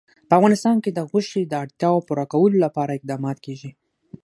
[0.27, 3.71] په افغانستان کې د غوښې د اړتیاوو پوره کولو لپاره اقدامات کېږي.